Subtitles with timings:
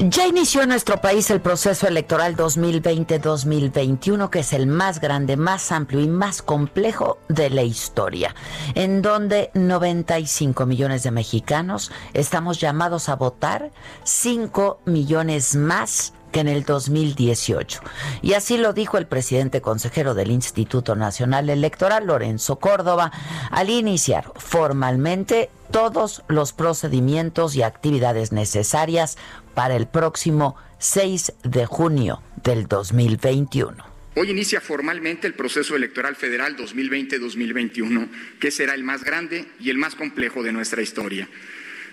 [0.00, 5.72] Ya inició en nuestro país el proceso electoral 2020-2021, que es el más grande, más
[5.72, 8.32] amplio y más complejo de la historia,
[8.76, 13.72] en donde 95 millones de mexicanos estamos llamados a votar,
[14.04, 17.80] 5 millones más que en el 2018.
[18.22, 23.10] Y así lo dijo el presidente consejero del Instituto Nacional Electoral, Lorenzo Córdoba,
[23.50, 29.18] al iniciar formalmente todos los procedimientos y actividades necesarias
[29.58, 33.74] para el próximo 6 de junio del 2021.
[34.14, 38.08] Hoy inicia formalmente el proceso electoral federal 2020-2021,
[38.38, 41.28] que será el más grande y el más complejo de nuestra historia.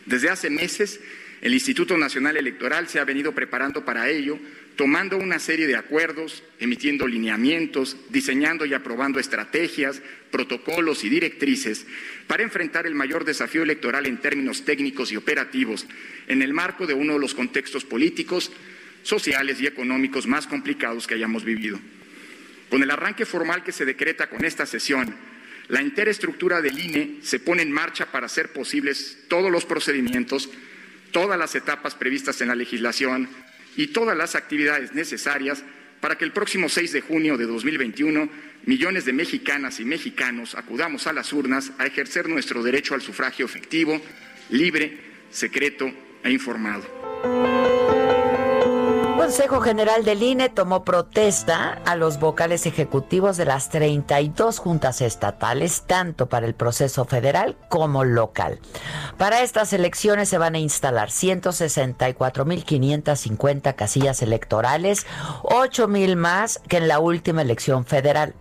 [0.06, 1.00] Desde hace meses,
[1.42, 4.38] el Instituto Nacional Electoral se ha venido preparando para ello,
[4.76, 11.86] tomando una serie de acuerdos, emitiendo lineamientos, diseñando y aprobando estrategias, protocolos y directrices
[12.28, 15.86] para enfrentar el mayor desafío electoral en términos técnicos y operativos
[16.28, 18.52] en el marco de uno de los contextos políticos,
[19.04, 21.80] sociales y económicos más complicados que hayamos vivido.
[22.70, 25.16] Con el arranque formal que se decreta con esta sesión,
[25.68, 30.50] la entera estructura del INE se pone en marcha para hacer posibles todos los procedimientos,
[31.12, 33.30] todas las etapas previstas en la legislación
[33.76, 35.64] y todas las actividades necesarias
[36.02, 38.30] para que el próximo 6 de junio de 2021
[38.66, 43.46] millones de mexicanas y mexicanos acudamos a las urnas a ejercer nuestro derecho al sufragio
[43.46, 44.02] efectivo,
[44.50, 44.98] libre,
[45.32, 45.92] secreto
[46.24, 47.65] e informado.
[49.26, 55.02] El Consejo General del INE tomó protesta a los vocales ejecutivos de las 32 juntas
[55.02, 58.60] estatales, tanto para el proceso federal como local.
[59.18, 65.08] Para estas elecciones se van a instalar 164.550 casillas electorales,
[65.42, 68.36] 8.000 más que en la última elección federal.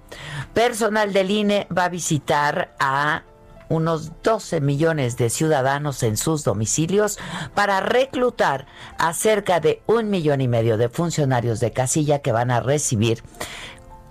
[0.53, 3.23] Personal del INE va a visitar a
[3.69, 7.19] unos 12 millones de ciudadanos en sus domicilios
[7.55, 8.67] para reclutar
[8.99, 13.23] a cerca de un millón y medio de funcionarios de casilla que van a recibir,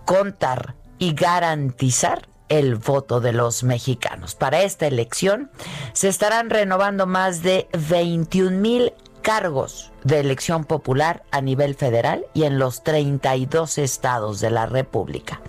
[0.05, 4.35] contar y garantizar el voto de los mexicanos.
[4.35, 5.49] Para esta elección
[5.93, 12.43] se estarán renovando más de 21 mil cargos de elección popular a nivel federal y
[12.43, 15.41] en los 32 estados de la República.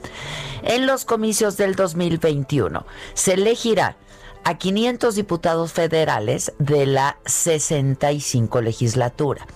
[0.66, 3.98] En los comicios del 2021 se elegirá
[4.44, 9.46] a 500 diputados federales de la 65 legislatura.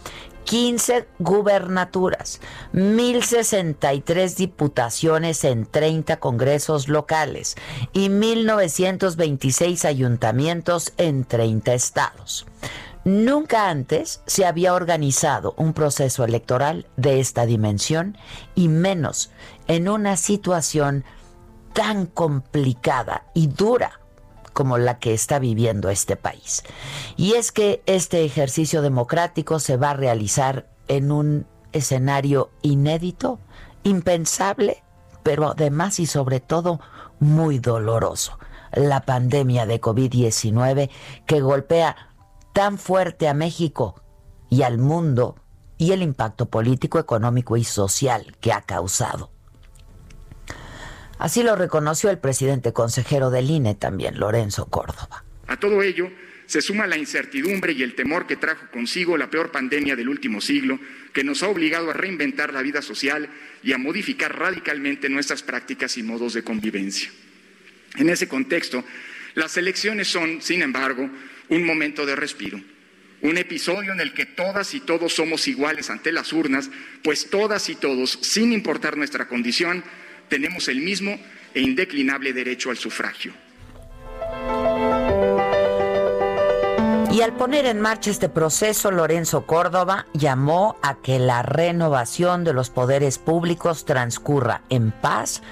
[0.44, 2.40] 15 gubernaturas,
[2.72, 7.56] 1063 diputaciones en 30 congresos locales
[7.94, 12.46] y 1926 ayuntamientos en 30 estados.
[13.04, 18.18] Nunca antes se había organizado un proceso electoral de esta dimensión
[18.54, 19.30] y menos
[19.68, 21.04] en una situación
[21.72, 24.00] tan complicada y dura
[24.52, 26.64] como la que está viviendo este país.
[27.16, 33.38] Y es que este ejercicio democrático se va a realizar en un escenario inédito,
[33.84, 34.82] impensable,
[35.22, 36.80] pero además y sobre todo
[37.20, 38.38] muy doloroso.
[38.72, 40.90] La pandemia de COVID-19
[41.26, 41.94] que golpea
[42.52, 44.02] tan fuerte a México
[44.50, 45.36] y al mundo
[45.76, 49.30] y el impacto político, económico y social que ha causado.
[51.18, 55.24] Así lo reconoció el presidente consejero del INE también, Lorenzo Córdoba.
[55.48, 56.10] A todo ello
[56.46, 60.40] se suma la incertidumbre y el temor que trajo consigo la peor pandemia del último
[60.40, 60.78] siglo,
[61.12, 63.28] que nos ha obligado a reinventar la vida social
[63.62, 67.10] y a modificar radicalmente nuestras prácticas y modos de convivencia.
[67.96, 68.84] En ese contexto,
[69.34, 71.10] las elecciones son, sin embargo,
[71.48, 72.60] un momento de respiro,
[73.22, 76.70] un episodio en el que todas y todos somos iguales ante las urnas,
[77.02, 79.82] pues todas y todos, sin importar nuestra condición,
[80.28, 81.18] tenemos el mismo
[81.54, 83.32] e indeclinable derecho al sufragio.
[87.10, 92.52] Y al poner en marcha este proceso, Lorenzo Córdoba llamó a que la renovación de
[92.52, 95.42] los poderes públicos transcurra en paz,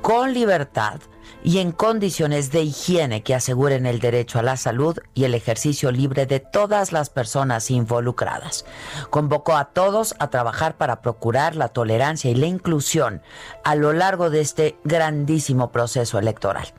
[0.00, 1.00] con libertad
[1.44, 5.90] y en condiciones de higiene que aseguren el derecho a la salud y el ejercicio
[5.90, 8.64] libre de todas las personas involucradas.
[9.10, 13.22] Convocó a todos a trabajar para procurar la tolerancia y la inclusión
[13.64, 16.72] a lo largo de este grandísimo proceso electoral.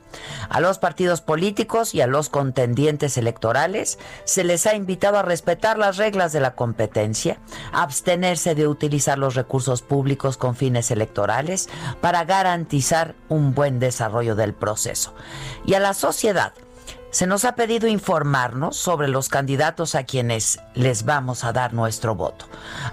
[0.48, 5.78] A los partidos políticos y a los contendientes electorales se les ha invitado a respetar
[5.78, 7.38] las reglas de la competencia,
[7.72, 11.68] abstenerse de utilizar los recursos públicos con fines electorales
[12.00, 15.14] para garantizar un buen desarrollo del proceso.
[15.66, 16.52] Y a la sociedad
[17.14, 22.16] se nos ha pedido informarnos sobre los candidatos a quienes les vamos a dar nuestro
[22.16, 22.46] voto,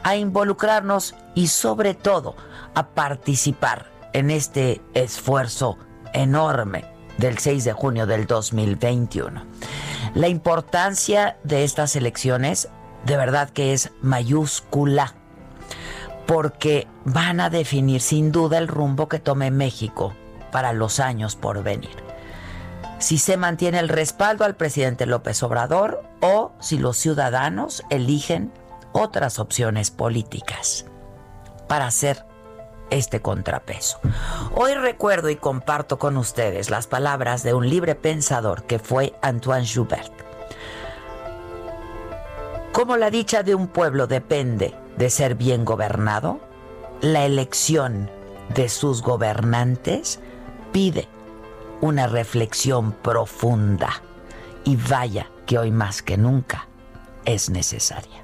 [0.04, 2.36] a involucrarnos y sobre todo
[2.76, 5.80] a participar en este esfuerzo
[6.14, 6.86] enorme
[7.22, 9.46] del 6 de junio del 2021.
[10.16, 12.68] La importancia de estas elecciones
[13.06, 15.16] de verdad que es mayúscula,
[16.28, 20.14] porque van a definir sin duda el rumbo que tome México
[20.52, 21.96] para los años por venir.
[23.00, 28.52] Si se mantiene el respaldo al presidente López Obrador o si los ciudadanos eligen
[28.94, 30.86] otras opciones políticas
[31.68, 32.26] para hacer
[32.92, 34.00] este contrapeso.
[34.54, 39.66] Hoy recuerdo y comparto con ustedes las palabras de un libre pensador que fue Antoine
[39.66, 40.14] Joubert.
[42.72, 46.40] Como la dicha de un pueblo depende de ser bien gobernado,
[47.02, 48.10] la elección
[48.54, 50.20] de sus gobernantes
[50.72, 51.08] pide
[51.82, 54.02] una reflexión profunda
[54.64, 56.68] y vaya que hoy más que nunca
[57.26, 58.24] es necesaria.